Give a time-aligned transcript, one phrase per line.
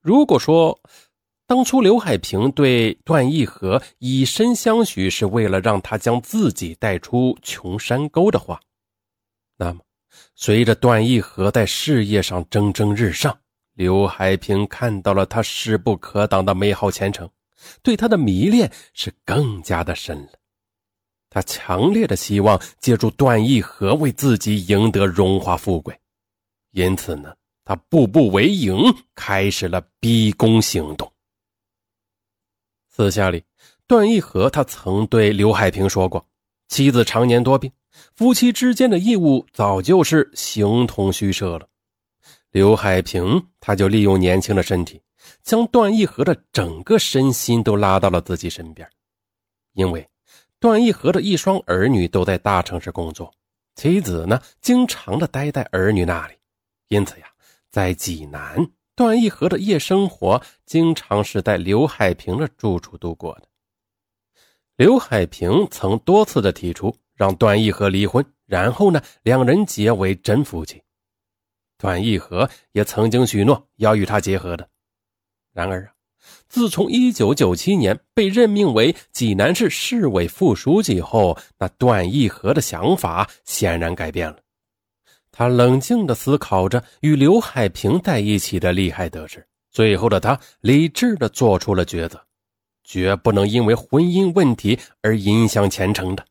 [0.00, 0.78] 如果说
[1.46, 8.60] 当初刘海平对段义和以身相许是为了让他将自己带出穷山沟的话，
[9.56, 9.80] 那么
[10.34, 13.38] 随着段义和在事业上蒸蒸日上，
[13.74, 17.28] 刘海平看到了他势不可挡的美好前程，
[17.82, 20.32] 对他的迷恋是更加的深了。
[21.30, 25.98] 他强烈的希望借助段义和为自己赢得荣华富贵，
[26.72, 27.34] 因此呢，
[27.68, 28.78] 他步步为营，
[29.14, 31.12] 开始了逼宫行动。
[32.88, 33.44] 私下里，
[33.86, 36.26] 段义和他曾对刘海平说过，
[36.68, 37.70] 妻子常年多病，
[38.16, 41.68] 夫妻之间的义务早就是形同虚设了。
[42.52, 45.02] 刘海平他就利用年轻的身体，
[45.42, 48.88] 将段义和的整个身心都拉到了自己身边，
[49.74, 50.08] 因为
[50.58, 53.30] 段义和的一双儿女都在大城市工作，
[53.74, 56.34] 妻子呢经常的待在儿女那里，
[56.88, 57.26] 因此呀，
[57.70, 58.70] 在济南。
[58.94, 63.42] 段义和的夜生活经常是在刘海平的住处度过的。
[64.74, 70.82] 刘海平曾多次的提出让段义和离婚，然后呢，两人结为真夫妻。
[71.76, 74.68] 段义和也曾经许诺要与他结合的。
[75.52, 75.92] 然而啊，
[76.48, 84.40] 自从1997年被任命为济南市市委副书记后，那段义和的想法显然改变了。
[85.38, 92.20] 他冷静地思考着与刘海平在一起的利害得失，最后的他理智地做出了抉择，
[92.82, 96.26] 绝不能因为婚姻问题而影响前程的。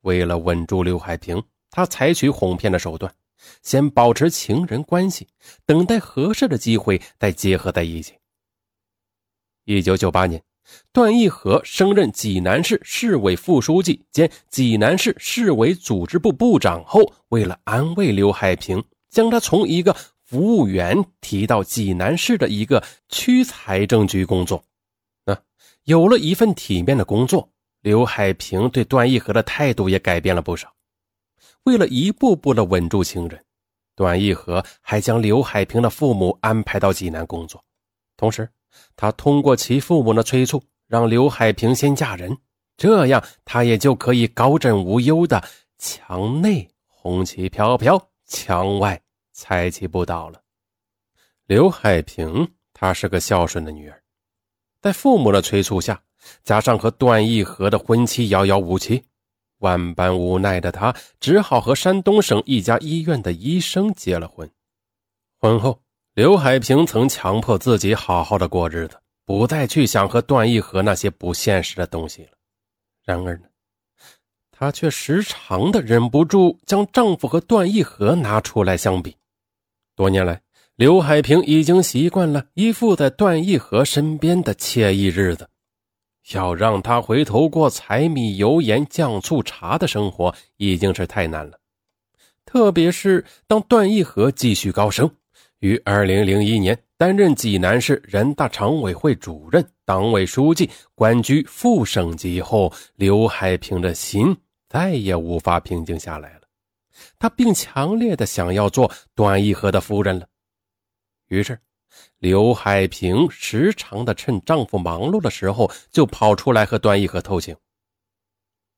[0.00, 3.14] 为了稳住刘海平，他采取哄骗的手段，
[3.62, 5.28] 先保持情人关系，
[5.64, 8.14] 等待合适的机会再结合在一起。
[9.64, 10.42] 一九九八年。
[10.92, 24.62] 段义和升任济南市市委副书记兼济南市市委组织部部长后，为了安慰刘海平，将他从一个服务员提到济南市的一个区财政局工作。
[25.24, 25.36] 那
[25.84, 30.72] 有了一份体面的工作，刘海平对段义和的态度也改变了不少。
[31.64, 33.44] 为了一步步的稳住情人，
[33.94, 37.62] 段义和还将刘海平的父母安排到济南工作，
[38.16, 38.48] 同时。
[38.96, 42.36] 他通过其父母的催促，让刘海平先嫁人，
[42.76, 45.42] 这样他也就可以高枕无忧的
[45.78, 49.02] 墙内红旗飘飘，墙外
[49.32, 50.40] 彩旗不倒了。
[51.46, 54.02] 刘海平她是个孝顺的女儿，
[54.80, 56.02] 在父母的催促下，
[56.44, 59.04] 加上和段义和的婚期遥遥无期，
[59.58, 64.50] 万般无奈的她只好和山东省一家医院的医生结了婚。
[65.38, 65.82] 婚后。
[66.14, 72.32] 刘海平曾强迫自己好好的过日子，不再去想和段义和那些不现实的东西了。
[73.02, 73.44] 然而呢，
[74.50, 79.16] 她却时常的忍不住将丈夫和段义和拿出来相比。
[79.96, 80.42] 多年来，
[80.76, 85.48] 刘海平已经习惯了依附在段义和身边的惬意日子，
[86.34, 91.58] 要让他回头过柴米油盐酱醋茶的生活已经是太难了。
[92.44, 95.10] 特别是当段义和继续高升。
[95.62, 104.36] 于二零零一年担任济南市人大常委会主任、党委书记，官居副省级后，刘海平的心
[104.68, 106.40] 再也无法平静下来了。
[107.16, 110.26] 他并强烈的想要做段义和的夫人了。
[111.28, 111.56] 于是，
[112.18, 117.54] 刘海平时常的趁丈夫忙碌的时候，就跑出来和段义和偷情。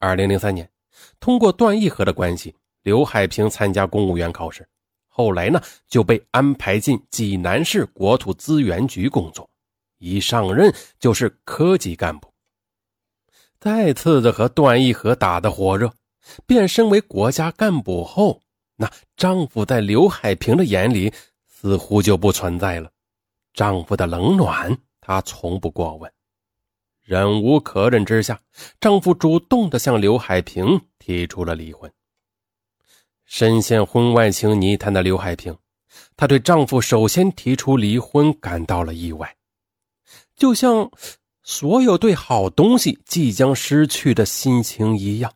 [0.00, 0.68] 二零零三年，
[1.20, 4.66] 通过段义和的关系，刘海平参加公务员考试。
[5.14, 9.48] 后来呢，就被安排进济南市国土资源局工作，
[9.98, 12.32] 一上任就是科级干部。
[13.60, 15.92] 再次的和段义和打得火热，
[16.46, 18.40] 变身为国家干部后，
[18.76, 21.12] 那丈夫在刘海平的眼里
[21.46, 22.90] 似乎就不存在了。
[23.52, 26.10] 丈夫的冷暖，她从不过问。
[27.02, 28.40] 忍无可忍之下，
[28.80, 31.92] 丈夫主动的向刘海平提出了离婚。
[33.24, 35.56] 深陷婚外情泥潭的刘海平，
[36.16, 39.36] 她对丈夫首先提出离婚感到了意外，
[40.36, 40.90] 就像
[41.42, 45.32] 所有对好东西即将失去的心情一样。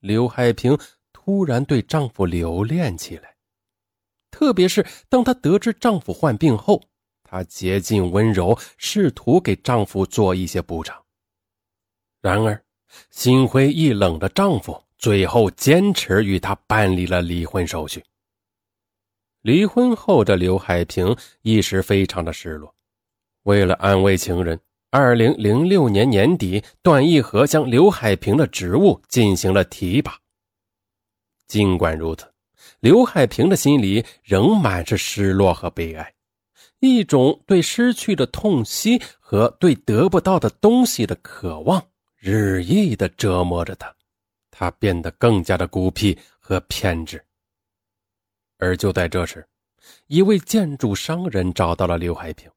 [0.00, 0.78] 刘海平
[1.12, 3.34] 突然对丈夫留恋起来，
[4.30, 6.80] 特别是当她得知丈夫患病后，
[7.24, 10.96] 她竭尽温柔，试图给丈夫做一些补偿。
[12.20, 12.64] 然而，
[13.10, 14.82] 心灰意冷的丈夫。
[14.98, 18.02] 最后坚持与他办理了离婚手续。
[19.42, 22.74] 离婚后的刘海平一时非常的失落，
[23.44, 24.60] 为了安慰情人，
[24.90, 30.18] 二零零六年年底，段义和将刘海平的职务进行了提拔。
[31.46, 32.26] 尽管如此，
[32.80, 36.12] 刘海平的心里仍满是失落和悲哀，
[36.80, 41.82] 一种对失去的痛惜和对得不到的东西的渴望，
[42.16, 43.94] 日益的折磨着他，
[44.58, 47.24] 他变得更加的孤僻和偏执。
[48.58, 49.46] 而就在这时，
[50.08, 52.50] 一位建筑商人找到了刘海平。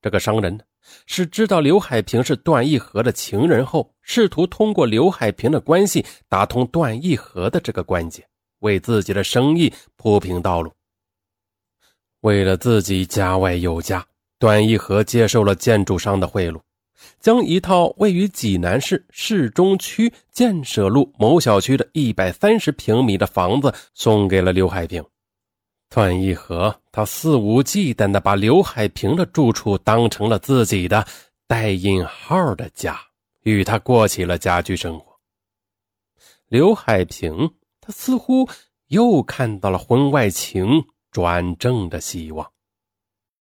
[0.00, 0.64] 这个商人呢，
[1.04, 8.26] 是知道刘海平是段义和的情人后，试图通过刘海平的关系打通段义和的这个关节，
[8.60, 10.72] 为自己的生意铺平道路。
[12.20, 14.02] 为了自己家外有家，
[14.38, 16.58] 段义和接受了建筑商的贿赂，
[17.20, 25.04] 将一套位于济南市市中区建设路某小区的一百三十平米的房子送给了刘海平。
[25.88, 31.06] 段义和他肆无忌惮地把刘海平的住处当成了自己的
[31.46, 32.98] 带引号的家，
[33.42, 35.12] 与他过起了家居生活。
[36.48, 37.50] 刘海平
[37.80, 38.48] 他似乎
[38.88, 40.84] 又看到了婚外情。
[41.12, 42.51] 转正的希望。